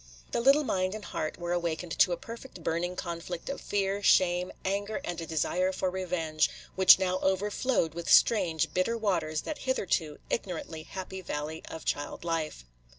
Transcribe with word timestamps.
The 0.31 0.41
little 0.41 0.63
mind 0.63 0.95
and 0.95 1.05
heart 1.05 1.37
were 1.37 1.53
awakened 1.53 1.95
to 1.99 2.11
a 2.11 2.17
perfect 2.17 2.63
burning 2.63 2.95
conflict 2.95 3.49
of 3.49 3.61
fear, 3.61 4.01
shame, 4.01 4.51
anger, 4.65 4.99
and 5.03 5.21
a 5.21 5.27
desire 5.27 5.71
for 5.71 5.91
revenge, 5.91 6.49
which 6.73 6.97
now 6.97 7.19
overflowed 7.19 7.93
with 7.93 8.09
strange, 8.11 8.73
bitter 8.73 8.97
waters 8.97 9.41
that 9.41 9.59
hitherto 9.69 10.17
ignorantly 10.31 10.81
happy 10.81 11.21
valley 11.21 11.61
of 11.67 11.85
child 11.85 12.23
life. 12.23 12.65